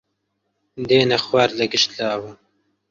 دێنە 0.87 1.17
خوار 1.25 1.49
لە 1.59 1.65
گشت 1.71 1.91
لاوە 1.99 2.31